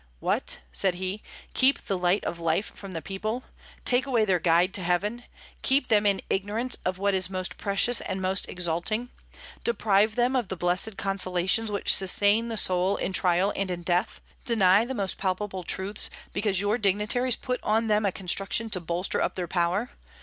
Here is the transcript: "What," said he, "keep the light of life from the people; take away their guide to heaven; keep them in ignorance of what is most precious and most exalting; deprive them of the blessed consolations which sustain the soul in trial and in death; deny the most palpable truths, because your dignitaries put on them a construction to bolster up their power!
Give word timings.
"What," 0.19 0.61
said 0.71 0.95
he, 0.95 1.21
"keep 1.53 1.85
the 1.85 1.95
light 1.95 2.25
of 2.25 2.39
life 2.39 2.71
from 2.75 2.93
the 2.93 3.03
people; 3.03 3.43
take 3.85 4.07
away 4.07 4.25
their 4.25 4.39
guide 4.39 4.73
to 4.73 4.81
heaven; 4.81 5.25
keep 5.61 5.89
them 5.89 6.07
in 6.07 6.23
ignorance 6.27 6.75
of 6.85 6.97
what 6.97 7.13
is 7.13 7.29
most 7.29 7.55
precious 7.57 8.01
and 8.01 8.19
most 8.19 8.49
exalting; 8.49 9.11
deprive 9.63 10.15
them 10.15 10.35
of 10.35 10.47
the 10.47 10.57
blessed 10.57 10.97
consolations 10.97 11.71
which 11.71 11.93
sustain 11.93 12.47
the 12.49 12.57
soul 12.57 12.95
in 12.95 13.13
trial 13.13 13.53
and 13.55 13.69
in 13.69 13.83
death; 13.83 14.21
deny 14.43 14.85
the 14.85 14.95
most 14.95 15.19
palpable 15.19 15.63
truths, 15.63 16.09
because 16.33 16.59
your 16.59 16.79
dignitaries 16.79 17.35
put 17.35 17.59
on 17.61 17.85
them 17.85 18.03
a 18.03 18.11
construction 18.11 18.71
to 18.71 18.79
bolster 18.79 19.21
up 19.21 19.35
their 19.35 19.47
power! 19.47 19.91